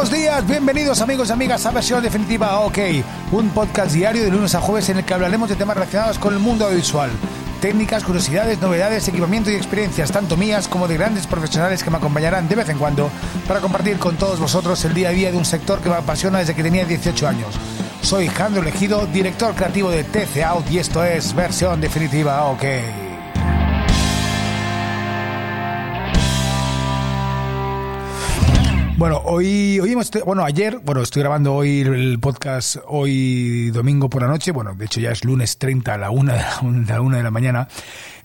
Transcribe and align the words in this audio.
buenos 0.00 0.18
días, 0.18 0.46
bienvenidos 0.46 1.02
amigos 1.02 1.28
y 1.28 1.32
amigas 1.32 1.66
a 1.66 1.72
Versión 1.72 2.02
Definitiva 2.02 2.60
OK, 2.60 2.78
un 3.32 3.50
podcast 3.50 3.92
diario 3.92 4.22
de 4.22 4.30
lunes 4.30 4.54
a 4.54 4.60
jueves 4.62 4.88
en 4.88 4.96
el 4.96 5.04
que 5.04 5.12
hablaremos 5.12 5.50
de 5.50 5.56
temas 5.56 5.76
relacionados 5.76 6.18
con 6.18 6.32
el 6.32 6.40
mundo 6.40 6.64
audiovisual. 6.64 7.10
Técnicas, 7.60 8.02
curiosidades, 8.02 8.62
novedades, 8.62 9.06
equipamiento 9.08 9.50
y 9.50 9.56
experiencias, 9.56 10.10
tanto 10.10 10.38
mías 10.38 10.68
como 10.68 10.88
de 10.88 10.96
grandes 10.96 11.26
profesionales 11.26 11.84
que 11.84 11.90
me 11.90 11.98
acompañarán 11.98 12.48
de 12.48 12.54
vez 12.54 12.70
en 12.70 12.78
cuando 12.78 13.10
para 13.46 13.60
compartir 13.60 13.98
con 13.98 14.16
todos 14.16 14.40
vosotros 14.40 14.82
el 14.86 14.94
día 14.94 15.10
a 15.10 15.12
día 15.12 15.32
de 15.32 15.36
un 15.36 15.44
sector 15.44 15.80
que 15.80 15.90
me 15.90 15.96
apasiona 15.96 16.38
desde 16.38 16.54
que 16.54 16.62
tenía 16.62 16.86
18 16.86 17.28
años. 17.28 17.54
Soy 18.00 18.28
Jandro 18.28 18.62
Elegido, 18.62 19.04
director 19.04 19.54
creativo 19.54 19.90
de 19.90 20.04
TC 20.04 20.42
Out 20.44 20.70
y 20.70 20.78
esto 20.78 21.04
es 21.04 21.34
Versión 21.34 21.78
Definitiva 21.78 22.46
OK. 22.46 22.64
Bueno, 29.00 29.22
hoy, 29.24 29.80
hoy 29.80 29.92
hemos, 29.92 30.10
bueno, 30.26 30.44
ayer, 30.44 30.78
bueno, 30.84 31.00
estoy 31.00 31.20
grabando 31.20 31.54
hoy 31.54 31.80
el 31.80 32.18
podcast 32.20 32.76
hoy 32.86 33.70
domingo 33.70 34.10
por 34.10 34.20
la 34.20 34.28
noche, 34.28 34.52
bueno, 34.52 34.74
de 34.74 34.84
hecho 34.84 35.00
ya 35.00 35.10
es 35.10 35.24
lunes 35.24 35.56
30 35.56 35.94
a 35.94 35.96
la 35.96 36.10
la, 36.12 37.00
una 37.00 37.16
de 37.16 37.22
la 37.22 37.30
mañana. 37.30 37.66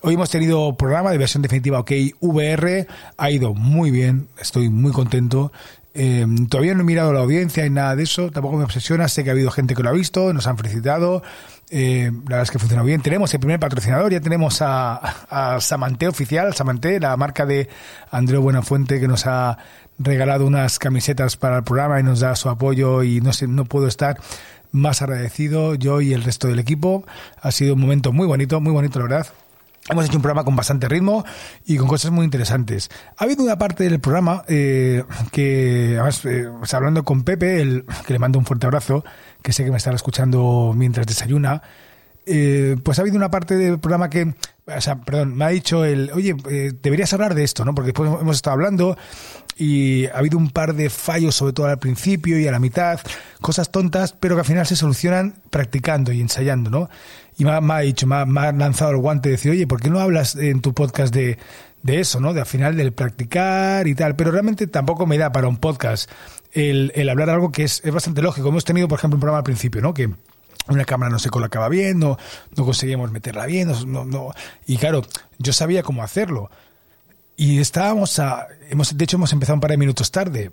Hoy 0.02 0.16
hemos 0.16 0.30
tenido 0.30 0.76
programa 0.76 1.12
de 1.12 1.18
versión 1.18 1.42
definitiva 1.42 1.80
OK 1.80 1.92
VR, 2.20 2.88
ha 3.16 3.32
ido 3.32 3.54
muy 3.54 3.90
bien, 3.90 4.28
estoy 4.38 4.68
muy 4.68 4.92
contento. 4.92 5.54
Eh, 5.94 6.26
todavía 6.50 6.74
no 6.74 6.82
he 6.82 6.84
mirado 6.84 7.14
la 7.14 7.22
audiencia 7.22 7.66
y 7.66 7.70
nada 7.70 7.96
de 7.96 8.04
eso, 8.04 8.30
tampoco 8.30 8.58
me 8.58 8.66
obsesiona, 8.66 9.08
sé 9.08 9.24
que 9.24 9.30
ha 9.30 9.32
habido 9.32 9.52
gente 9.52 9.76
que 9.76 9.82
lo 9.82 9.88
ha 9.88 9.94
visto, 9.94 10.34
nos 10.34 10.46
han 10.46 10.58
felicitado, 10.58 11.24
eh, 11.70 12.12
la 12.12 12.22
verdad 12.22 12.44
es 12.44 12.52
que 12.52 12.60
funciona 12.60 12.84
bien. 12.84 13.02
Tenemos 13.02 13.34
el 13.34 13.40
primer 13.40 13.60
patrocinador, 13.60 14.12
ya 14.12 14.20
tenemos 14.20 14.62
a, 14.62 14.96
a 14.96 15.60
Samanté 15.60 16.08
Oficial, 16.08 16.54
Samanté, 16.54 17.00
la 17.00 17.16
marca 17.18 17.46
de 17.46 17.70
Andreu 18.12 18.42
Buenafuente 18.42 19.00
que 19.00 19.08
nos 19.08 19.26
ha 19.26 19.58
regalado 19.98 20.46
unas 20.46 20.80
camisetas 20.80 21.38
para 21.38 21.58
el 21.58 21.64
programa 21.64 22.00
y 22.00 22.04
nos 22.04 22.20
da 22.20 22.36
su 22.36 22.50
apoyo 22.50 23.04
y 23.04 23.22
no 23.22 23.34
sé, 23.34 23.48
no 23.48 23.66
puedo 23.66 23.88
estar 23.88 24.20
más 24.72 25.02
agradecido 25.02 25.76
yo 25.76 26.02
y 26.02 26.14
el 26.14 26.24
resto 26.24 26.48
del 26.48 26.60
equipo. 26.60 27.06
Ha 27.42 27.52
sido 27.52 27.74
un 27.74 27.82
momento 27.82 28.12
muy 28.12 28.28
bonito, 28.28 28.60
muy 28.62 28.74
bonito 28.74 29.00
la 29.00 29.06
verdad. 29.06 29.28
Hemos 29.88 30.06
hecho 30.06 30.18
un 30.18 30.24
programa 30.24 30.44
con 30.44 30.56
bastante 30.56 30.90
ritmo 30.90 31.24
y 31.64 31.78
con 31.78 31.88
cosas 31.88 32.10
muy 32.10 32.26
interesantes. 32.26 32.90
Ha 33.18 33.24
habido 33.24 33.44
una 33.44 33.58
parte 33.60 33.84
del 33.84 34.00
programa 34.00 34.44
eh, 34.48 35.04
que, 35.32 35.98
además, 36.00 36.26
eh, 36.26 36.48
hablando 36.74 37.04
con 37.04 37.24
Pepe, 37.24 37.62
el, 37.62 37.86
que 38.08 38.14
le 38.14 38.18
mando 38.18 38.40
un 38.40 38.46
fuerte 38.46 38.66
abrazo, 38.66 39.06
que 39.44 39.54
sé 39.54 39.64
que 39.64 39.70
me 39.70 39.78
estará 39.78 39.96
escuchando 39.96 40.74
mientras 40.76 41.06
desayuna, 41.06 41.62
eh, 42.26 42.76
pues 42.82 42.98
ha 42.98 43.04
habido 43.04 43.18
una 43.18 43.30
parte 43.30 43.56
del 43.56 43.80
programa 43.80 44.10
que, 44.10 44.34
o 44.66 44.82
sea, 44.82 45.02
perdón, 45.02 45.36
me 45.36 45.46
ha 45.46 45.50
dicho 45.50 45.86
el, 45.86 46.12
oye, 46.12 46.36
eh, 46.50 46.72
deberías 46.82 47.14
hablar 47.14 47.36
de 47.36 47.44
esto, 47.44 47.64
¿no? 47.64 47.76
Porque 47.76 47.88
después 47.88 48.10
hemos 48.20 48.36
estado 48.36 48.56
hablando 48.56 48.98
y 49.58 50.08
ha 50.08 50.18
habido 50.18 50.38
un 50.40 50.50
par 50.50 50.74
de 50.74 50.90
fallos, 50.90 51.36
sobre 51.36 51.54
todo 51.54 51.68
al 51.68 51.78
principio 51.78 52.40
y 52.40 52.48
a 52.48 52.52
la 52.52 52.60
mitad, 52.60 53.00
cosas 53.42 53.72
tontas, 53.72 54.14
pero 54.14 54.36
que 54.36 54.40
al 54.40 54.46
final 54.46 54.66
se 54.66 54.76
solucionan 54.76 55.36
practicando 55.52 56.12
y 56.12 56.20
ensayando, 56.20 56.72
¿no? 56.72 56.90
Y 57.38 57.44
me 57.44 57.52
ha, 57.52 57.80
dicho, 57.80 58.08
me 58.08 58.16
ha, 58.16 58.26
me 58.26 58.42
ha, 58.42 58.52
lanzado 58.52 58.92
el 58.92 58.98
guante 58.98 59.30
de 59.30 59.34
decir, 59.34 59.52
oye, 59.52 59.68
¿por 59.68 59.82
qué 59.82 59.90
no 59.90 60.00
hablas 60.00 60.36
en 60.36 60.62
tu 60.62 60.74
podcast 60.74 61.14
de, 61.14 61.38
de 61.84 62.00
eso, 62.00 62.20
¿no? 62.20 62.34
De 62.34 62.40
al 62.40 62.46
final 62.46 62.78
del 62.78 62.94
practicar 62.94 63.88
y 63.88 63.96
tal, 63.96 64.16
pero 64.16 64.32
realmente 64.32 64.68
tampoco 64.68 65.06
me 65.06 65.18
da 65.18 65.32
para 65.32 65.48
un 65.48 65.58
podcast 65.58 66.10
el, 66.54 66.92
el 66.96 67.10
hablar 67.10 67.30
algo 67.30 67.52
que 67.52 67.64
es, 67.64 67.82
es 67.84 67.94
bastante 67.94 68.22
lógico. 68.22 68.48
Hemos 68.48 68.64
tenido, 68.64 68.88
por 68.88 69.00
ejemplo, 69.00 69.18
un 69.18 69.22
programa 69.22 69.40
al 69.40 69.44
principio, 69.44 69.82
¿no? 69.82 69.94
Que 69.94 70.10
una 70.68 70.86
cámara 70.86 71.12
no 71.12 71.20
se 71.20 71.30
colocaba 71.30 71.70
bien, 71.70 72.00
no, 72.00 72.18
no 72.56 72.66
conseguíamos 72.66 73.12
meterla 73.12 73.46
bien, 73.46 73.72
no, 73.88 74.06
no, 74.06 74.32
y 74.66 74.78
claro, 74.78 75.04
yo 75.38 75.54
sabía 75.54 75.84
cómo 75.84 76.04
hacerlo. 76.04 76.50
Y 77.38 77.60
estábamos 77.60 78.18
a, 78.20 78.48
hemos, 78.70 78.98
de 78.98 79.04
hecho 79.04 79.18
hemos 79.18 79.34
empezado 79.34 79.56
un 79.56 79.62
par 79.62 79.72
de 79.72 79.78
minutos 79.78 80.12
tarde. 80.12 80.52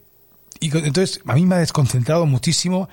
Y 0.60 0.76
entonces 0.76 1.20
a 1.26 1.34
mí 1.34 1.46
me 1.46 1.54
ha 1.54 1.58
desconcentrado 1.58 2.26
muchísimo, 2.26 2.88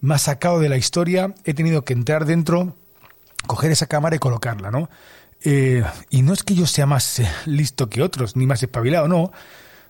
me 0.00 0.14
ha 0.14 0.18
sacado 0.18 0.60
de 0.60 0.68
la 0.68 0.76
historia, 0.76 1.34
he 1.44 1.54
tenido 1.54 1.84
que 1.84 1.92
entrar 1.92 2.24
dentro, 2.24 2.74
coger 3.46 3.70
esa 3.70 3.86
cámara 3.86 4.16
y 4.16 4.18
colocarla, 4.18 4.70
¿no? 4.70 4.88
Eh, 5.44 5.84
y 6.10 6.22
no 6.22 6.32
es 6.32 6.42
que 6.42 6.54
yo 6.54 6.66
sea 6.66 6.86
más 6.86 7.18
eh, 7.20 7.28
listo 7.46 7.90
que 7.90 8.02
otros, 8.02 8.36
ni 8.36 8.46
más 8.46 8.62
espabilado, 8.62 9.08
no. 9.08 9.30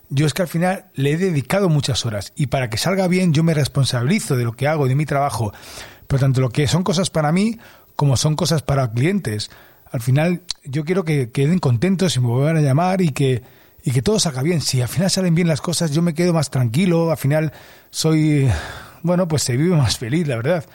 Yo 0.09 0.27
es 0.27 0.33
que 0.33 0.43
al 0.43 0.47
final 0.47 0.85
le 0.93 1.13
he 1.13 1.17
dedicado 1.17 1.69
muchas 1.69 2.05
horas 2.05 2.33
y 2.35 2.47
para 2.47 2.69
que 2.69 2.77
salga 2.77 3.07
bien 3.07 3.33
yo 3.33 3.43
me 3.43 3.53
responsabilizo 3.53 4.35
de 4.35 4.43
lo 4.43 4.53
que 4.53 4.67
hago, 4.67 4.87
de 4.87 4.95
mi 4.95 5.05
trabajo. 5.05 5.51
Pero 6.07 6.19
tanto 6.19 6.41
lo 6.41 6.49
que 6.49 6.67
son 6.67 6.83
cosas 6.83 7.09
para 7.09 7.31
mí 7.31 7.57
como 7.95 8.17
son 8.17 8.35
cosas 8.35 8.61
para 8.61 8.91
clientes. 8.91 9.49
Al 9.91 10.01
final 10.01 10.41
yo 10.63 10.83
quiero 10.83 11.05
que 11.05 11.31
queden 11.31 11.59
contentos 11.59 12.15
y 12.15 12.19
me 12.19 12.27
vuelvan 12.27 12.57
a 12.57 12.61
llamar 12.61 13.01
y 13.01 13.09
que, 13.09 13.41
y 13.83 13.91
que 13.91 14.01
todo 14.01 14.19
salga 14.19 14.43
bien. 14.43 14.61
Si 14.61 14.81
al 14.81 14.89
final 14.89 15.09
salen 15.09 15.35
bien 15.35 15.47
las 15.47 15.61
cosas, 15.61 15.91
yo 15.91 16.01
me 16.01 16.13
quedo 16.13 16.33
más 16.33 16.49
tranquilo, 16.49 17.11
al 17.11 17.17
final 17.17 17.53
soy, 17.89 18.49
bueno, 19.01 19.27
pues 19.27 19.43
se 19.43 19.57
vive 19.57 19.75
más 19.77 19.97
feliz, 19.97 20.27
la 20.27 20.35
verdad. 20.35 20.65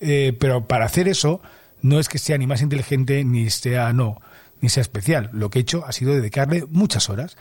Eh, 0.00 0.36
pero 0.40 0.66
para 0.66 0.86
hacer 0.86 1.06
eso, 1.06 1.40
no 1.82 2.00
es 2.00 2.08
que 2.08 2.18
sea 2.18 2.38
ni 2.38 2.46
más 2.46 2.62
inteligente, 2.62 3.24
ni 3.24 3.50
sea, 3.50 3.92
no, 3.92 4.20
ni 4.60 4.68
sea 4.68 4.80
especial. 4.80 5.30
Lo 5.32 5.50
que 5.50 5.58
he 5.58 5.62
hecho 5.62 5.84
ha 5.86 5.92
sido 5.92 6.14
dedicarle 6.14 6.64
muchas 6.70 7.10
horas. 7.10 7.36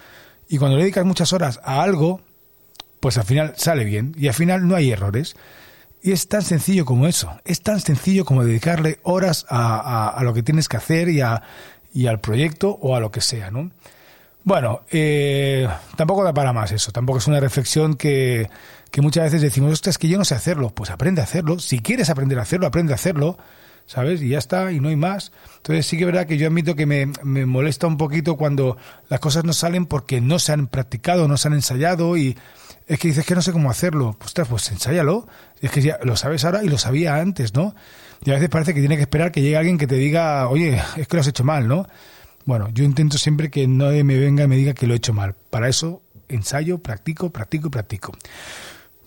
Y 0.49 0.57
cuando 0.57 0.77
le 0.77 0.83
dedicas 0.83 1.05
muchas 1.05 1.31
horas 1.31 1.61
a 1.63 1.81
algo, 1.81 2.21
pues 2.99 3.17
al 3.17 3.25
final 3.25 3.53
sale 3.57 3.83
bien 3.83 4.15
y 4.17 4.27
al 4.27 4.33
final 4.33 4.67
no 4.67 4.75
hay 4.75 4.91
errores. 4.91 5.35
Y 6.03 6.13
es 6.13 6.27
tan 6.27 6.41
sencillo 6.41 6.85
como 6.85 7.07
eso, 7.07 7.39
es 7.45 7.61
tan 7.61 7.79
sencillo 7.79 8.25
como 8.25 8.43
dedicarle 8.43 8.99
horas 9.03 9.45
a, 9.49 10.09
a, 10.09 10.23
lo 10.23 10.33
que 10.33 10.41
tienes 10.41 10.67
que 10.67 10.77
hacer 10.77 11.09
y, 11.09 11.21
a, 11.21 11.43
y, 11.93 12.07
al 12.07 12.19
proyecto 12.19 12.71
o 12.81 12.95
a 12.95 12.99
lo 12.99 13.11
que 13.11 13.21
sea, 13.21 13.51
¿no? 13.51 13.69
Bueno, 14.43 14.81
eh, 14.89 15.67
tampoco 15.95 16.23
da 16.23 16.33
para 16.33 16.53
más 16.53 16.71
eso, 16.71 16.91
tampoco 16.91 17.19
es 17.19 17.27
una 17.27 17.39
reflexión 17.39 17.93
que, 17.93 18.49
que 18.89 19.01
muchas 19.01 19.25
veces 19.25 19.43
decimos, 19.43 19.73
ostras, 19.73 19.93
es 19.93 19.97
que 19.99 20.07
yo 20.07 20.17
no 20.17 20.25
sé 20.25 20.33
hacerlo, 20.33 20.71
pues 20.71 20.89
aprende 20.89 21.21
a 21.21 21.25
hacerlo, 21.25 21.59
si 21.59 21.77
quieres 21.77 22.09
aprender 22.09 22.39
a 22.39 22.41
hacerlo, 22.41 22.65
aprende 22.65 22.93
a 22.93 22.95
hacerlo, 22.95 23.37
¿sabes? 23.91 24.21
Y 24.21 24.29
ya 24.29 24.37
está, 24.37 24.71
y 24.71 24.79
no 24.79 24.87
hay 24.87 24.95
más. 24.95 25.33
Entonces 25.57 25.85
sí 25.85 25.97
que 25.97 26.03
es 26.03 26.07
verdad 26.07 26.25
que 26.25 26.37
yo 26.37 26.47
admito 26.47 26.75
que 26.75 26.85
me, 26.85 27.11
me 27.23 27.45
molesta 27.45 27.87
un 27.87 27.97
poquito 27.97 28.37
cuando 28.37 28.77
las 29.09 29.19
cosas 29.19 29.43
no 29.43 29.51
salen 29.51 29.85
porque 29.85 30.21
no 30.21 30.39
se 30.39 30.53
han 30.53 30.67
practicado, 30.67 31.27
no 31.27 31.35
se 31.35 31.49
han 31.49 31.55
ensayado 31.55 32.15
y 32.15 32.37
es 32.87 32.99
que 32.99 33.09
dices 33.09 33.25
que 33.25 33.35
no 33.35 33.41
sé 33.41 33.51
cómo 33.51 33.69
hacerlo. 33.69 34.15
Pues, 34.17 34.33
pues 34.47 34.71
ensáyalo. 34.71 35.27
Es 35.59 35.71
que 35.71 35.81
ya 35.81 35.99
lo 36.03 36.15
sabes 36.15 36.45
ahora 36.45 36.63
y 36.63 36.69
lo 36.69 36.77
sabía 36.77 37.17
antes, 37.17 37.53
¿no? 37.53 37.75
Y 38.23 38.31
a 38.31 38.35
veces 38.35 38.47
parece 38.47 38.73
que 38.73 38.79
tiene 38.79 38.95
que 38.95 39.01
esperar 39.01 39.33
que 39.33 39.41
llegue 39.41 39.57
alguien 39.57 39.77
que 39.77 39.87
te 39.87 39.95
diga, 39.95 40.47
oye, 40.47 40.81
es 40.95 41.07
que 41.07 41.17
lo 41.17 41.21
has 41.21 41.27
hecho 41.27 41.43
mal, 41.43 41.67
¿no? 41.67 41.85
Bueno, 42.45 42.69
yo 42.73 42.85
intento 42.85 43.17
siempre 43.17 43.51
que 43.51 43.67
nadie 43.67 44.05
me 44.05 44.17
venga 44.17 44.45
y 44.45 44.47
me 44.47 44.55
diga 44.55 44.73
que 44.73 44.87
lo 44.87 44.93
he 44.93 44.97
hecho 44.97 45.11
mal. 45.11 45.35
Para 45.49 45.67
eso 45.67 46.01
ensayo, 46.29 46.77
practico, 46.77 47.29
practico 47.29 47.69
practico. 47.69 48.13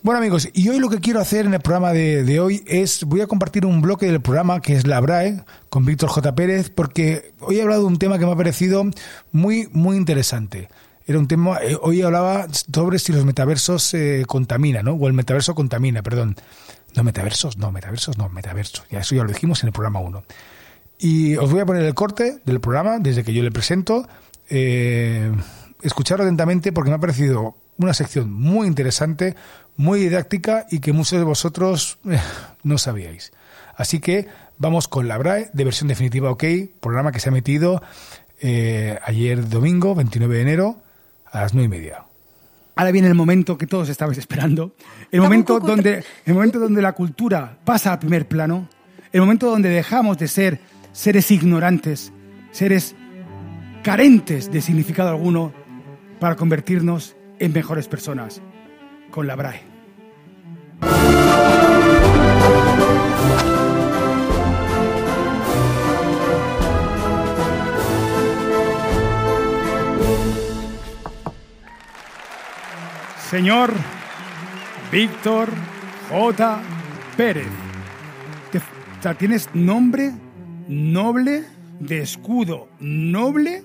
Bueno 0.05 0.19
amigos, 0.19 0.47
y 0.53 0.69
hoy 0.69 0.77
lo 0.77 0.87
que 0.87 0.99
quiero 0.99 1.19
hacer 1.19 1.47
en 1.47 1.55
el 1.55 1.61
programa 1.61 1.91
de, 1.91 2.23
de, 2.23 2.39
hoy 2.39 2.63
es, 2.67 3.05
voy 3.05 3.21
a 3.21 3.25
compartir 3.25 3.65
un 3.65 3.81
bloque 3.81 4.05
del 4.05 4.21
programa 4.21 4.61
que 4.61 4.75
es 4.75 4.85
la 4.85 4.99
BRAE 4.99 5.43
con 5.69 5.83
Víctor 5.83 6.09
J. 6.09 6.35
Pérez, 6.35 6.69
porque 6.69 7.33
hoy 7.39 7.57
he 7.57 7.63
hablado 7.63 7.81
de 7.81 7.87
un 7.87 7.97
tema 7.97 8.19
que 8.19 8.25
me 8.27 8.31
ha 8.31 8.35
parecido 8.35 8.83
muy, 9.31 9.67
muy 9.71 9.97
interesante. 9.97 10.69
Era 11.07 11.17
un 11.17 11.27
tema, 11.27 11.57
eh, 11.59 11.75
hoy 11.81 12.03
hablaba 12.03 12.45
sobre 12.51 12.99
si 12.99 13.13
los 13.13 13.25
metaversos 13.25 13.95
eh, 13.95 14.25
contaminan, 14.27 14.85
¿no? 14.85 14.93
O 14.93 15.07
el 15.07 15.13
metaverso 15.13 15.55
contamina, 15.55 16.03
perdón. 16.03 16.35
No, 16.95 17.03
metaversos, 17.03 17.57
no, 17.57 17.71
metaversos, 17.71 18.15
no, 18.15 18.29
metaversos. 18.29 18.85
Ya 18.91 18.99
eso 18.99 19.15
ya 19.15 19.23
lo 19.23 19.29
dijimos 19.29 19.63
en 19.63 19.69
el 19.69 19.73
programa 19.73 20.01
1. 20.01 20.23
Y 20.99 21.35
os 21.37 21.51
voy 21.51 21.61
a 21.61 21.65
poner 21.65 21.81
el 21.81 21.95
corte 21.95 22.41
del 22.45 22.61
programa 22.61 22.99
desde 22.99 23.23
que 23.23 23.33
yo 23.33 23.41
le 23.41 23.49
presento. 23.49 24.07
Eh, 24.51 25.31
atentamente 25.81 26.71
porque 26.71 26.91
me 26.91 26.95
ha 26.97 26.99
parecido 26.99 27.55
una 27.77 27.93
sección 27.93 28.31
muy 28.31 28.67
interesante, 28.67 29.35
muy 29.77 29.99
didáctica 29.99 30.65
y 30.71 30.79
que 30.79 30.93
muchos 30.93 31.19
de 31.19 31.25
vosotros 31.25 31.97
eh, 32.09 32.19
no 32.63 32.77
sabíais. 32.77 33.33
Así 33.75 33.99
que 33.99 34.27
vamos 34.57 34.87
con 34.87 35.07
la 35.07 35.17
BRAE 35.17 35.49
de 35.53 35.63
versión 35.63 35.87
definitiva 35.87 36.31
OK, 36.31 36.43
programa 36.79 37.11
que 37.11 37.19
se 37.19 37.29
ha 37.29 37.31
metido 37.31 37.81
eh, 38.41 38.99
ayer 39.03 39.47
domingo, 39.49 39.95
29 39.95 40.35
de 40.35 40.41
enero, 40.41 40.77
a 41.31 41.41
las 41.41 41.53
nueve 41.53 41.65
y 41.65 41.79
media. 41.79 42.03
Ahora 42.77 42.91
viene 42.91 43.07
el 43.07 43.15
momento 43.15 43.57
que 43.57 43.67
todos 43.67 43.87
estabais 43.87 44.17
esperando, 44.17 44.75
el 45.11 45.21
momento 45.21 45.59
donde, 45.59 46.03
el 46.25 46.33
momento 46.33 46.59
donde 46.59 46.81
la 46.81 46.91
cultura 46.91 47.57
pasa 47.63 47.93
a 47.93 47.99
primer 47.99 48.27
plano, 48.27 48.67
el 49.13 49.21
momento 49.21 49.49
donde 49.49 49.69
dejamos 49.69 50.17
de 50.17 50.27
ser 50.27 50.59
seres 50.91 51.31
ignorantes, 51.31 52.11
seres 52.51 52.95
carentes 53.81 54.51
de 54.51 54.61
significado 54.61 55.09
alguno, 55.09 55.53
para 56.19 56.35
convertirnos 56.35 57.14
en 57.39 57.53
mejores 57.53 57.87
personas 57.87 58.41
con 59.11 59.27
la 59.27 59.35
BRAE. 59.35 59.61
Señor 73.29 73.73
Víctor 74.91 75.49
J. 76.09 76.61
Pérez, 77.17 77.47
tienes 79.13 79.49
nombre 79.53 80.13
noble, 80.67 81.43
de 81.79 82.01
escudo 82.01 82.69
noble, 82.79 83.64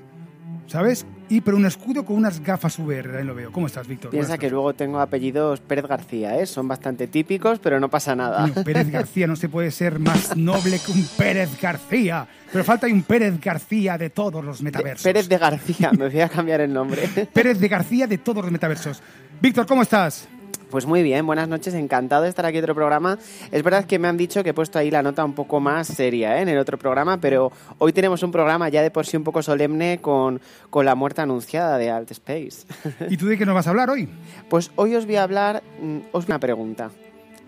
¿sabes? 0.71 1.05
Y 1.29 1.41
pero 1.41 1.57
un 1.57 1.67
escudo 1.67 2.05
con 2.05 2.17
unas 2.17 2.41
gafas 2.41 2.79
VR, 2.79 3.19
ahí 3.19 3.25
lo 3.25 3.35
veo. 3.35 3.53
¿Cómo 3.53 3.67
estás, 3.67 3.87
Víctor? 3.87 4.11
Piensa 4.11 4.39
que 4.39 4.49
luego 4.49 4.73
tengo 4.75 5.01
apellidos 5.01 5.61
Pérez 5.61 5.87
García, 5.87 6.39
¿eh? 6.39 6.47
Son 6.47 6.67
bastante 6.69 7.09
típicos, 7.09 7.59
pero 7.59 7.81
no 7.81 7.89
pasa 7.89 8.15
nada. 8.15 8.43
Coño, 8.43 8.65
Pérez 8.65 8.91
García 8.91 9.27
no 9.27 9.37
se 9.37 9.49
puede 9.49 9.71
ser 9.71 9.99
más 9.99 10.37
noble 10.37 10.81
que 10.85 10.93
un 10.93 11.05
Pérez 11.17 11.61
García. 11.61 12.27
Pero 12.53 12.65
falta 12.65 12.87
un 12.87 13.03
Pérez 13.03 13.41
García 13.41 13.99
de 13.99 14.11
todos 14.11 14.45
los 14.45 14.63
metaversos. 14.63 15.05
Pérez 15.05 15.29
de 15.29 15.39
García, 15.39 15.91
me 15.93 16.09
voy 16.09 16.21
a 16.21 16.29
cambiar 16.29 16.61
el 16.61 16.73
nombre. 16.73 17.09
Pérez 17.33 17.59
de 17.59 17.69
García 17.69 18.07
de 18.07 18.19
todos 18.19 18.43
los 18.43 18.53
metaversos. 18.53 19.03
Víctor, 19.41 19.67
¿cómo 19.67 19.83
estás? 19.83 20.29
Pues 20.71 20.87
muy 20.87 21.03
bien, 21.03 21.27
buenas 21.27 21.49
noches, 21.49 21.75
encantado 21.75 22.23
de 22.23 22.29
estar 22.29 22.47
aquí 22.47 22.59
en 22.59 22.65
otro 22.65 22.77
programa. 22.77 23.19
Es 23.51 23.63
verdad 23.65 23.87
que 23.87 23.99
me 23.99 24.07
han 24.07 24.17
dicho 24.17 24.45
que 24.45 24.51
he 24.51 24.55
puesto 24.55 24.79
ahí 24.79 24.89
la 24.89 25.03
nota 25.03 25.25
un 25.25 25.35
poco 25.35 25.59
más 25.59 25.89
seria 25.89 26.39
¿eh? 26.39 26.43
en 26.43 26.49
el 26.49 26.59
otro 26.59 26.79
programa, 26.79 27.17
pero 27.21 27.51
hoy 27.79 27.93
tenemos 27.93 28.23
un 28.23 28.31
programa 28.31 28.69
ya 28.69 28.81
de 28.81 28.93
por 28.93 29.05
sí 29.05 29.17
un 29.17 29.25
poco 29.25 29.43
solemne 29.43 29.99
con, 30.01 30.41
con 30.71 30.85
la 30.85 30.95
muerte 30.95 31.23
anunciada 31.23 31.77
de 31.77 31.91
Alt 31.91 32.13
Space. 32.13 32.67
¿Y 33.11 33.17
tú 33.17 33.27
de 33.27 33.37
qué 33.37 33.45
nos 33.45 33.57
vas 33.57 33.67
a 33.67 33.71
hablar 33.71 33.91
hoy? 33.91 34.09
Pues 34.49 34.71
hoy 34.77 34.95
os 34.95 35.07
voy 35.07 35.17
a 35.17 35.25
hablar, 35.25 35.65
mm, 35.83 35.99
os 36.13 36.27
voy 36.27 36.33
a 36.33 36.37
una 36.37 36.39
pregunta. 36.39 36.91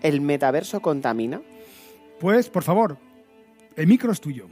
¿El 0.01 0.19
metaverso 0.19 0.81
contamina? 0.81 1.41
Pues, 2.19 2.49
por 2.49 2.63
favor, 2.63 2.97
el 3.77 3.87
micro 3.87 4.11
es 4.11 4.19
tuyo. 4.19 4.49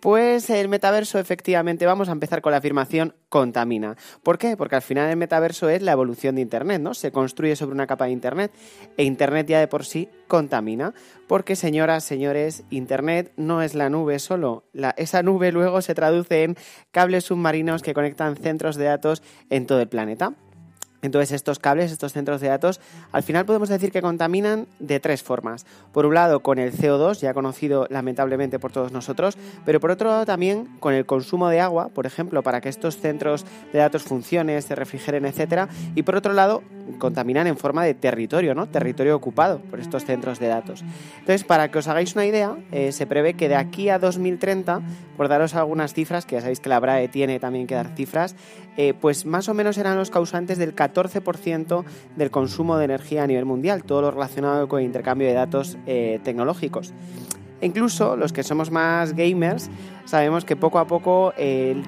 Pues 0.00 0.48
el 0.48 0.68
metaverso, 0.68 1.18
efectivamente, 1.18 1.84
vamos 1.84 2.08
a 2.08 2.12
empezar 2.12 2.40
con 2.40 2.52
la 2.52 2.56
afirmación 2.58 3.14
contamina. 3.28 3.96
¿Por 4.22 4.38
qué? 4.38 4.56
Porque 4.56 4.76
al 4.76 4.80
final 4.82 5.10
el 5.10 5.16
metaverso 5.18 5.68
es 5.68 5.82
la 5.82 5.92
evolución 5.92 6.36
de 6.36 6.40
Internet, 6.40 6.80
¿no? 6.80 6.94
Se 6.94 7.12
construye 7.12 7.54
sobre 7.54 7.74
una 7.74 7.86
capa 7.86 8.06
de 8.06 8.12
Internet 8.12 8.50
e 8.96 9.04
Internet 9.04 9.46
ya 9.46 9.60
de 9.60 9.68
por 9.68 9.84
sí 9.84 10.08
contamina. 10.26 10.94
Porque, 11.28 11.54
señoras, 11.54 12.02
señores, 12.02 12.64
Internet 12.70 13.32
no 13.36 13.60
es 13.60 13.74
la 13.74 13.90
nube 13.90 14.18
solo. 14.20 14.64
La- 14.72 14.94
esa 14.96 15.22
nube 15.22 15.52
luego 15.52 15.82
se 15.82 15.94
traduce 15.94 16.44
en 16.44 16.56
cables 16.92 17.24
submarinos 17.24 17.82
que 17.82 17.92
conectan 17.92 18.36
centros 18.36 18.76
de 18.76 18.84
datos 18.86 19.22
en 19.50 19.66
todo 19.66 19.82
el 19.82 19.88
planeta. 19.88 20.32
Entonces 21.02 21.32
estos 21.32 21.58
cables, 21.58 21.92
estos 21.92 22.12
centros 22.12 22.40
de 22.40 22.48
datos, 22.48 22.80
al 23.12 23.22
final 23.22 23.46
podemos 23.46 23.68
decir 23.68 23.90
que 23.90 24.02
contaminan 24.02 24.66
de 24.78 25.00
tres 25.00 25.22
formas. 25.22 25.66
Por 25.92 26.06
un 26.06 26.14
lado 26.14 26.40
con 26.40 26.58
el 26.58 26.72
CO2, 26.72 27.20
ya 27.20 27.34
conocido 27.34 27.86
lamentablemente 27.90 28.58
por 28.58 28.72
todos 28.72 28.92
nosotros, 28.92 29.38
pero 29.64 29.80
por 29.80 29.90
otro 29.90 30.10
lado 30.10 30.26
también 30.26 30.68
con 30.80 30.94
el 30.94 31.06
consumo 31.06 31.48
de 31.48 31.60
agua, 31.60 31.88
por 31.88 32.06
ejemplo, 32.06 32.42
para 32.42 32.60
que 32.60 32.68
estos 32.68 32.98
centros 32.98 33.44
de 33.72 33.78
datos 33.78 34.02
funcionen, 34.02 34.60
se 34.62 34.74
refrigeren, 34.74 35.24
etcétera, 35.24 35.68
y 35.94 36.02
por 36.02 36.16
otro 36.16 36.32
lado 36.32 36.62
contaminan 36.98 37.46
en 37.46 37.56
forma 37.56 37.84
de 37.84 37.94
territorio, 37.94 38.54
¿no? 38.54 38.66
Territorio 38.66 39.16
ocupado 39.16 39.60
por 39.60 39.80
estos 39.80 40.04
centros 40.04 40.38
de 40.38 40.48
datos. 40.48 40.84
Entonces, 41.20 41.44
para 41.44 41.70
que 41.70 41.78
os 41.78 41.88
hagáis 41.88 42.14
una 42.14 42.26
idea, 42.26 42.56
eh, 42.72 42.92
se 42.92 43.06
prevé 43.06 43.34
que 43.34 43.48
de 43.48 43.56
aquí 43.56 43.88
a 43.88 43.98
2030, 43.98 44.82
por 45.16 45.28
daros 45.28 45.54
algunas 45.54 45.94
cifras, 45.94 46.26
que 46.26 46.34
ya 46.36 46.40
sabéis 46.40 46.60
que 46.60 46.68
la 46.68 46.80
BRAE 46.80 47.08
tiene 47.08 47.38
también 47.38 47.66
que 47.66 47.74
dar 47.74 47.94
cifras, 47.94 48.34
eh, 48.76 48.94
pues 48.98 49.26
más 49.26 49.48
o 49.48 49.54
menos 49.54 49.76
serán 49.76 49.96
los 49.96 50.10
causantes 50.10 50.58
del 50.58 50.74
14% 50.74 50.89
del 52.16 52.30
consumo 52.30 52.76
de 52.76 52.84
energía 52.84 53.24
a 53.24 53.26
nivel 53.26 53.44
mundial, 53.44 53.84
todo 53.84 54.02
lo 54.02 54.10
relacionado 54.10 54.68
con 54.68 54.80
el 54.80 54.86
intercambio 54.86 55.28
de 55.28 55.34
datos 55.34 55.78
eh, 55.86 56.20
tecnológicos. 56.22 56.92
E 57.60 57.66
incluso 57.66 58.16
los 58.16 58.32
que 58.32 58.42
somos 58.42 58.70
más 58.70 59.14
gamers 59.14 59.70
sabemos 60.06 60.44
que 60.44 60.56
poco 60.56 60.78
a 60.78 60.86
poco 60.86 61.32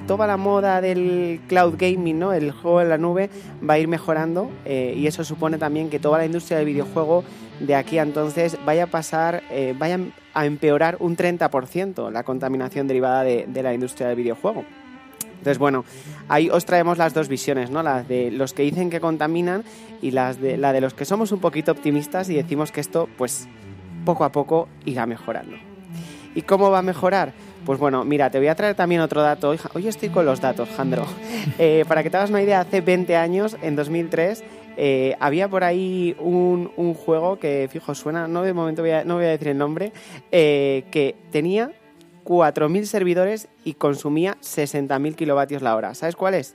toda 0.06 0.26
la 0.26 0.36
moda 0.36 0.80
del 0.80 1.40
cloud 1.48 1.74
gaming, 1.78 2.18
¿no? 2.18 2.32
el 2.32 2.52
juego 2.52 2.82
en 2.82 2.88
la 2.88 2.98
nube, 2.98 3.30
va 3.68 3.74
a 3.74 3.78
ir 3.78 3.88
mejorando 3.88 4.50
eh, 4.64 4.94
y 4.96 5.06
eso 5.06 5.24
supone 5.24 5.58
también 5.58 5.90
que 5.90 5.98
toda 5.98 6.18
la 6.18 6.26
industria 6.26 6.58
del 6.58 6.66
videojuego 6.66 7.24
de 7.58 7.74
aquí 7.74 7.98
a 7.98 8.02
entonces 8.02 8.58
vaya 8.64 8.84
a 8.84 8.86
pasar, 8.86 9.42
eh, 9.50 9.74
vaya 9.76 9.98
a 10.34 10.46
empeorar 10.46 10.98
un 11.00 11.16
30% 11.16 12.10
la 12.10 12.22
contaminación 12.22 12.86
derivada 12.86 13.24
de, 13.24 13.46
de 13.48 13.62
la 13.62 13.74
industria 13.74 14.08
del 14.08 14.16
videojuego. 14.16 14.64
Entonces, 15.42 15.58
bueno, 15.58 15.84
ahí 16.28 16.48
os 16.50 16.64
traemos 16.64 16.98
las 16.98 17.14
dos 17.14 17.26
visiones, 17.26 17.68
¿no? 17.68 17.82
Las 17.82 18.06
de 18.06 18.30
los 18.30 18.52
que 18.52 18.62
dicen 18.62 18.90
que 18.90 19.00
contaminan 19.00 19.64
y 20.00 20.12
las 20.12 20.40
de, 20.40 20.56
la 20.56 20.72
de 20.72 20.80
los 20.80 20.94
que 20.94 21.04
somos 21.04 21.32
un 21.32 21.40
poquito 21.40 21.72
optimistas 21.72 22.30
y 22.30 22.34
decimos 22.36 22.70
que 22.70 22.80
esto, 22.80 23.08
pues, 23.18 23.48
poco 24.04 24.22
a 24.22 24.30
poco 24.30 24.68
irá 24.84 25.04
mejorando. 25.04 25.56
¿Y 26.36 26.42
cómo 26.42 26.70
va 26.70 26.78
a 26.78 26.82
mejorar? 26.82 27.32
Pues 27.66 27.80
bueno, 27.80 28.04
mira, 28.04 28.30
te 28.30 28.38
voy 28.38 28.46
a 28.46 28.54
traer 28.54 28.76
también 28.76 29.00
otro 29.00 29.20
dato. 29.20 29.52
Hoy, 29.74 29.88
estoy 29.88 30.10
con 30.10 30.24
los 30.24 30.40
datos, 30.40 30.68
Jandro. 30.76 31.06
Eh, 31.58 31.84
para 31.88 32.04
que 32.04 32.10
te 32.10 32.16
hagas 32.16 32.30
una 32.30 32.40
idea, 32.40 32.60
hace 32.60 32.80
20 32.80 33.16
años, 33.16 33.56
en 33.62 33.74
2003, 33.74 34.44
eh, 34.76 35.16
había 35.18 35.48
por 35.48 35.64
ahí 35.64 36.14
un, 36.20 36.70
un 36.76 36.94
juego 36.94 37.40
que, 37.40 37.68
fijo, 37.68 37.96
suena, 37.96 38.28
no 38.28 38.42
de 38.42 38.52
momento 38.52 38.82
voy 38.82 38.92
a, 38.92 39.02
no 39.02 39.16
voy 39.16 39.24
a 39.24 39.30
decir 39.30 39.48
el 39.48 39.58
nombre, 39.58 39.92
eh, 40.30 40.84
que 40.92 41.16
tenía 41.32 41.72
4.000 42.24 42.84
servidores 42.84 43.48
y 43.64 43.74
consumía 43.74 44.36
60.000 44.40 45.14
kilovatios 45.14 45.62
la 45.62 45.76
hora. 45.76 45.94
¿Sabes 45.94 46.16
cuál 46.16 46.34
es? 46.34 46.54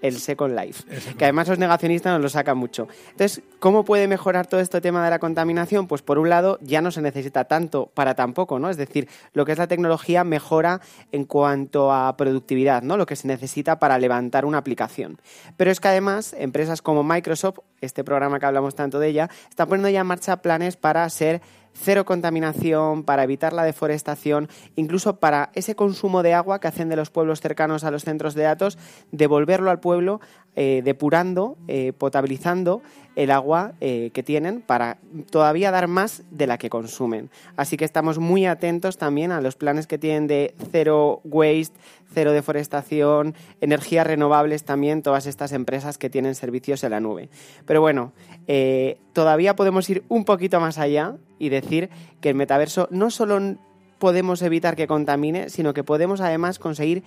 El 0.00 0.18
Second 0.18 0.58
Life. 0.58 0.84
Que 1.16 1.24
además 1.24 1.48
los 1.48 1.58
negacionistas 1.58 2.12
nos 2.12 2.22
lo 2.22 2.28
sacan 2.28 2.56
mucho. 2.56 2.88
Entonces, 3.10 3.42
¿cómo 3.58 3.84
puede 3.84 4.06
mejorar 4.06 4.46
todo 4.46 4.60
este 4.60 4.80
tema 4.80 5.04
de 5.04 5.10
la 5.10 5.18
contaminación? 5.18 5.86
Pues 5.86 6.02
por 6.02 6.18
un 6.18 6.28
lado, 6.28 6.58
ya 6.62 6.80
no 6.80 6.90
se 6.90 7.02
necesita 7.02 7.44
tanto 7.44 7.86
para 7.94 8.14
tan 8.14 8.32
poco, 8.32 8.58
¿no? 8.58 8.70
Es 8.70 8.76
decir, 8.76 9.08
lo 9.32 9.44
que 9.44 9.52
es 9.52 9.58
la 9.58 9.66
tecnología 9.66 10.24
mejora 10.24 10.80
en 11.12 11.24
cuanto 11.24 11.92
a 11.92 12.16
productividad, 12.16 12.82
¿no? 12.82 12.96
Lo 12.96 13.06
que 13.06 13.16
se 13.16 13.26
necesita 13.26 13.78
para 13.78 13.98
levantar 13.98 14.44
una 14.44 14.58
aplicación. 14.58 15.20
Pero 15.56 15.70
es 15.70 15.80
que 15.80 15.88
además, 15.88 16.34
empresas 16.38 16.82
como 16.82 17.02
Microsoft, 17.02 17.58
este 17.80 18.04
programa 18.04 18.38
que 18.38 18.46
hablamos 18.46 18.74
tanto 18.74 18.98
de 18.98 19.08
ella, 19.08 19.30
están 19.50 19.68
poniendo 19.68 19.88
ya 19.88 20.00
en 20.00 20.06
marcha 20.06 20.42
planes 20.42 20.76
para 20.76 21.08
ser 21.10 21.40
cero 21.80 22.04
contaminación, 22.04 23.04
para 23.04 23.24
evitar 23.24 23.52
la 23.52 23.64
deforestación, 23.64 24.48
incluso 24.76 25.16
para 25.16 25.50
ese 25.54 25.74
consumo 25.74 26.22
de 26.22 26.34
agua 26.34 26.60
que 26.60 26.68
hacen 26.68 26.88
de 26.88 26.96
los 26.96 27.10
pueblos 27.10 27.40
cercanos 27.40 27.84
a 27.84 27.90
los 27.90 28.04
centros 28.04 28.34
de 28.34 28.42
datos, 28.42 28.78
devolverlo 29.12 29.70
al 29.70 29.80
pueblo 29.80 30.20
eh, 30.56 30.82
depurando, 30.84 31.56
eh, 31.68 31.92
potabilizando 31.96 32.82
el 33.14 33.30
agua 33.30 33.74
eh, 33.80 34.10
que 34.12 34.22
tienen 34.22 34.60
para 34.60 34.98
todavía 35.30 35.70
dar 35.70 35.86
más 35.86 36.22
de 36.30 36.46
la 36.46 36.58
que 36.58 36.68
consumen. 36.68 37.30
Así 37.56 37.76
que 37.76 37.84
estamos 37.84 38.18
muy 38.18 38.46
atentos 38.46 38.98
también 38.98 39.30
a 39.30 39.40
los 39.40 39.54
planes 39.54 39.86
que 39.86 39.98
tienen 39.98 40.26
de 40.26 40.54
cero 40.72 41.20
waste, 41.24 41.76
cero 42.12 42.32
deforestación, 42.32 43.34
energías 43.60 44.06
renovables 44.06 44.64
también, 44.64 45.02
todas 45.02 45.26
estas 45.26 45.52
empresas 45.52 45.98
que 45.98 46.10
tienen 46.10 46.34
servicios 46.34 46.82
en 46.84 46.90
la 46.90 47.00
nube. 47.00 47.28
Pero 47.66 47.80
bueno, 47.80 48.12
eh, 48.46 48.98
todavía 49.12 49.56
podemos 49.56 49.88
ir 49.90 50.04
un 50.08 50.24
poquito 50.24 50.60
más 50.60 50.78
allá 50.78 51.16
y 51.38 51.48
decir 51.48 51.90
que 52.20 52.30
el 52.30 52.34
metaverso 52.34 52.88
no 52.90 53.10
solo 53.10 53.56
podemos 53.98 54.42
evitar 54.42 54.76
que 54.76 54.86
contamine, 54.86 55.50
sino 55.50 55.74
que 55.74 55.84
podemos 55.84 56.20
además 56.20 56.58
conseguir 56.58 57.02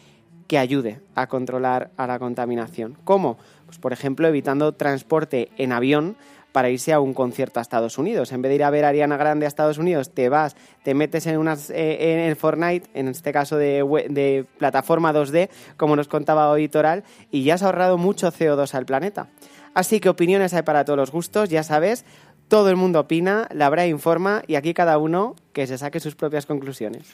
que 0.48 0.58
ayude 0.58 1.00
a 1.16 1.28
controlar 1.28 1.92
a 1.96 2.08
la 2.08 2.20
contaminación. 2.20 2.98
¿Cómo? 3.06 3.38
Pues 3.72 3.80
por 3.80 3.94
ejemplo, 3.94 4.28
evitando 4.28 4.74
transporte 4.74 5.48
en 5.56 5.72
avión 5.72 6.18
para 6.52 6.70
irse 6.70 6.92
a 6.92 7.00
un 7.00 7.14
concierto 7.14 7.60
a 7.60 7.62
Estados 7.62 7.98
Unidos. 7.98 8.34
En 8.34 8.42
vez 8.42 8.50
de 8.50 8.56
ir 8.56 8.66
a 8.66 8.70
ver 8.70 8.84
a 8.84 8.90
Ariana 8.90 9.16
Grande 9.16 9.46
a 9.46 9.48
Estados 9.48 9.78
Unidos, 9.78 10.14
te 10.14 10.28
vas, 10.28 10.58
te 10.84 10.94
metes 10.94 11.26
en, 11.26 11.38
unas, 11.38 11.70
eh, 11.70 12.16
en 12.16 12.20
el 12.20 12.36
Fortnite, 12.36 12.90
en 12.94 13.08
este 13.08 13.32
caso 13.32 13.56
de, 13.56 13.82
de 14.10 14.46
plataforma 14.58 15.14
2D, 15.14 15.50
como 15.78 15.96
nos 15.96 16.10
contaba 16.10 16.50
hoy 16.50 16.68
Toral, 16.68 17.06
y 17.32 17.46
ya 17.46 17.54
has 17.54 17.64
ahorrado 17.64 17.98
mucho 17.98 18.30
CO2 18.30 18.74
al 18.74 18.86
planeta. 18.86 19.30
Así 19.74 20.02
que 20.02 20.10
opiniones 20.10 20.54
hay 20.54 20.64
para 20.64 20.84
todos 20.84 20.98
los 20.98 21.12
gustos, 21.14 21.48
ya 21.48 21.64
sabes, 21.64 22.04
todo 22.50 22.70
el 22.70 22.76
mundo 22.76 23.00
opina, 23.00 23.48
la 23.54 23.70
BRA 23.70 23.88
informa 23.88 24.44
y 24.48 24.56
aquí 24.56 24.74
cada 24.74 24.98
uno 24.98 25.38
que 25.54 25.66
se 25.66 25.78
saque 25.78 26.02
sus 26.02 26.16
propias 26.16 26.46
conclusiones. 26.46 27.08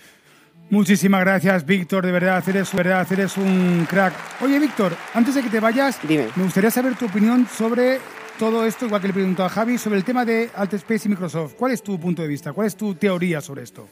Muchísimas 0.70 1.22
gracias, 1.22 1.66
Víctor. 1.66 2.06
De 2.06 2.12
verdad, 2.12 2.44
eres, 2.48 2.74
verdad, 2.74 3.08
eres 3.12 3.38
un 3.38 3.88
crack. 3.90 4.14
Oye, 4.42 4.60
Víctor, 4.60 4.96
antes 5.14 5.36
de 5.36 5.44
que 5.44 5.50
te 5.50 5.60
vayas, 5.60 6.00
Dime. 6.08 6.28
me 6.36 6.44
gustaría 6.44 6.72
saber 6.72 6.96
tu 6.96 7.06
opinión 7.06 7.48
sobre 7.48 8.00
todo 8.38 8.66
esto, 8.66 8.86
igual 8.86 9.02
que 9.02 9.08
le 9.08 9.14
preguntó 9.14 9.44
a 9.46 9.50
Javi, 9.50 9.78
sobre 9.78 9.98
el 9.98 10.04
tema 10.04 10.26
de 10.26 10.50
Alt 10.56 10.74
Space 10.74 11.08
y 11.08 11.10
Microsoft. 11.10 11.54
¿Cuál 11.58 11.72
es 11.72 11.82
tu 11.82 12.00
punto 12.00 12.22
de 12.22 12.28
vista? 12.28 12.54
¿Cuál 12.54 12.68
es 12.68 12.76
tu 12.76 12.94
teoría 12.96 13.42
sobre 13.42 13.64
esto? 13.64 13.88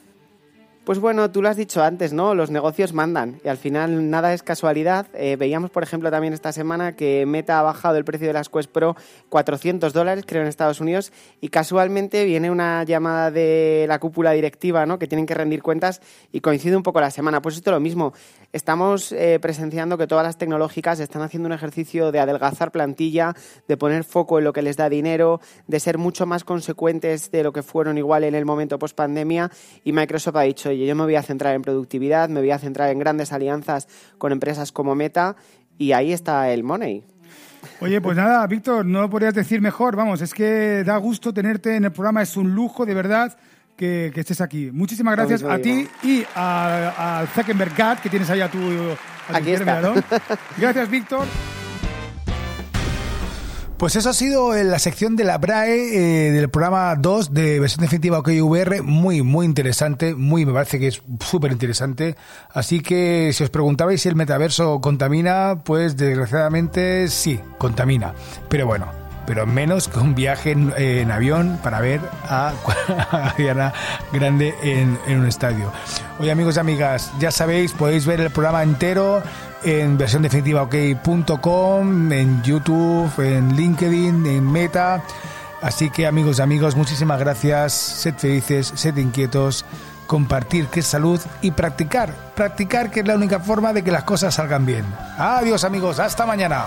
Pues 0.85 0.99
bueno, 0.99 1.31
tú 1.31 1.41
lo 1.41 1.49
has 1.49 1.57
dicho 1.57 1.81
antes, 1.81 2.13
¿no? 2.13 2.35
Los 2.35 2.51
negocios 2.51 2.93
mandan 2.93 3.41
y 3.43 3.47
al 3.47 3.57
final 3.57 4.11
nada 4.11 4.35
es 4.35 4.43
casualidad. 4.43 5.07
Eh, 5.15 5.35
veíamos, 5.35 5.71
por 5.71 5.81
ejemplo, 5.81 6.11
también 6.11 6.31
esta 6.31 6.51
semana 6.51 6.95
que 6.95 7.25
Meta 7.25 7.57
ha 7.57 7.63
bajado 7.63 7.97
el 7.97 8.05
precio 8.05 8.27
de 8.27 8.33
las 8.33 8.49
Quest 8.49 8.69
Pro 8.69 8.95
400 9.29 9.93
dólares, 9.93 10.25
creo, 10.27 10.43
en 10.43 10.47
Estados 10.47 10.79
Unidos 10.81 11.11
y 11.41 11.47
casualmente 11.47 12.23
viene 12.25 12.51
una 12.51 12.83
llamada 12.83 13.31
de 13.31 13.85
la 13.87 13.97
cúpula 13.97 14.33
directiva, 14.33 14.85
¿no? 14.85 14.99
Que 14.99 15.07
tienen 15.07 15.25
que 15.25 15.33
rendir 15.33 15.63
cuentas 15.63 16.01
y 16.31 16.41
coincide 16.41 16.77
un 16.77 16.83
poco 16.83 17.01
la 17.01 17.09
semana. 17.09 17.41
Pues 17.41 17.55
esto 17.55 17.71
es 17.71 17.73
lo 17.73 17.79
mismo. 17.79 18.13
Estamos 18.53 19.11
eh, 19.11 19.39
presenciando 19.41 19.97
que 19.97 20.05
todas 20.05 20.23
las 20.23 20.37
tecnológicas 20.37 20.99
están 20.99 21.23
haciendo 21.23 21.47
un 21.47 21.53
ejercicio 21.53 22.11
de 22.11 22.19
adelgazar 22.19 22.71
plantilla, 22.71 23.33
de 23.67 23.75
poner 23.75 24.03
foco 24.03 24.37
en 24.37 24.43
lo 24.43 24.53
que 24.53 24.61
les 24.61 24.77
da 24.77 24.87
dinero, 24.87 25.41
de 25.65 25.79
ser 25.79 25.97
mucho 25.97 26.27
más 26.27 26.43
consecuentes 26.43 27.31
de 27.31 27.41
lo 27.41 27.51
que 27.53 27.63
fueron 27.63 27.97
igual 27.97 28.23
en 28.23 28.35
el 28.35 28.45
momento 28.45 28.77
post 28.77 28.95
pandemia 28.95 29.49
y 29.83 29.91
Microsoft 29.91 30.35
ha 30.35 30.41
dicho, 30.41 30.74
oye, 30.75 30.85
yo 30.85 30.95
me 30.95 31.03
voy 31.03 31.15
a 31.15 31.23
centrar 31.23 31.55
en 31.55 31.61
productividad, 31.61 32.29
me 32.29 32.39
voy 32.39 32.51
a 32.51 32.59
centrar 32.59 32.89
en 32.91 32.99
grandes 32.99 33.31
alianzas 33.33 33.87
con 34.17 34.31
empresas 34.31 34.71
como 34.71 34.93
Meta 34.95 35.35
y 35.77 35.91
ahí 35.93 36.13
está 36.13 36.49
el 36.51 36.63
money. 36.63 37.03
Oye, 37.81 37.99
pues 37.99 38.15
nada, 38.15 38.45
Víctor, 38.47 38.85
no 38.85 39.01
lo 39.01 39.09
podrías 39.09 39.33
decir 39.33 39.59
mejor. 39.59 39.95
Vamos, 39.95 40.21
es 40.21 40.33
que 40.33 40.83
da 40.85 40.97
gusto 40.97 41.33
tenerte 41.33 41.75
en 41.75 41.85
el 41.85 41.91
programa, 41.91 42.21
es 42.21 42.37
un 42.37 42.53
lujo, 42.53 42.85
de 42.85 42.93
verdad. 42.93 43.37
Que, 43.75 44.09
que 44.13 44.21
estés 44.21 44.39
aquí. 44.39 44.69
Muchísimas 44.71 45.17
gracias 45.17 45.43
a 45.43 45.57
ti 45.59 45.85
y 46.01 46.23
a- 46.33 47.19
al 47.19 47.27
Zuckerberg 47.27 47.75
Gat, 47.75 47.99
que 47.99 48.09
tienes 48.09 48.29
ahí 48.29 48.39
a 48.39 48.49
tu, 48.49 48.57
Aquí 49.33 49.51
está. 49.51 49.81
Gracias, 50.57 50.89
Víctor. 50.89 51.25
Pues 53.85 53.95
eso 53.97 54.09
ha 54.09 54.13
sido 54.13 54.51
la 54.51 54.79
sección 54.79 55.15
de 55.15 55.23
la 55.23 55.37
BRAE 55.37 55.75
eh, 55.75 56.31
del 56.31 56.49
programa 56.49 56.95
2 56.95 57.35
de 57.35 57.59
versión 57.59 57.81
definitiva 57.81 58.17
OKVR. 58.17 58.81
Muy, 58.81 59.21
muy 59.21 59.45
interesante. 59.45 60.15
Muy, 60.15 60.43
me 60.43 60.53
parece 60.53 60.79
que 60.79 60.87
es 60.87 61.03
súper 61.19 61.51
interesante. 61.51 62.15
Así 62.51 62.79
que 62.79 63.29
si 63.31 63.43
os 63.43 63.51
preguntabais 63.51 64.01
si 64.01 64.09
el 64.09 64.15
metaverso 64.15 64.81
contamina, 64.81 65.59
pues 65.63 65.97
desgraciadamente 65.97 67.07
sí, 67.09 67.39
contamina. 67.59 68.15
Pero 68.49 68.65
bueno, 68.65 68.87
pero 69.27 69.45
menos 69.45 69.87
que 69.87 69.99
un 69.99 70.15
viaje 70.15 70.53
en, 70.53 71.11
avión 71.11 71.59
para 71.61 71.79
ver 71.79 72.01
a, 72.23 72.53
Diana 73.37 73.71
Grande 74.11 74.55
en, 74.63 74.97
en, 75.05 75.19
un 75.19 75.27
estadio. 75.27 75.71
Oye 76.19 76.31
amigos 76.31 76.57
y 76.57 76.59
amigas, 76.59 77.11
ya 77.19 77.29
sabéis, 77.29 77.71
podéis 77.71 78.07
ver 78.07 78.19
el 78.19 78.31
programa 78.31 78.63
entero 78.63 79.21
en 79.63 79.97
versión 79.97 80.21
definitiva 80.21 80.63
ok.com, 80.63 82.11
en 82.11 82.43
YouTube, 82.43 83.11
en 83.19 83.55
LinkedIn, 83.55 84.25
en 84.25 84.51
Meta. 84.51 85.03
Así 85.61 85.89
que 85.89 86.05
amigos 86.05 86.39
y 86.39 86.41
amigos, 86.41 86.75
muchísimas 86.75 87.19
gracias, 87.19 87.73
sed 87.73 88.15
felices, 88.15 88.71
sed 88.75 88.97
inquietos, 88.97 89.65
compartir 90.05 90.67
que 90.67 90.81
es 90.81 90.85
salud 90.85 91.19
y 91.41 91.51
practicar, 91.51 92.13
practicar 92.35 92.91
que 92.91 92.99
es 92.99 93.07
la 93.07 93.15
única 93.15 93.39
forma 93.39 93.73
de 93.73 93.83
que 93.83 93.91
las 93.91 94.03
cosas 94.03 94.35
salgan 94.35 94.65
bien. 94.65 94.85
Adiós 95.17 95.63
amigos, 95.63 95.99
hasta 95.99 96.25
mañana. 96.25 96.65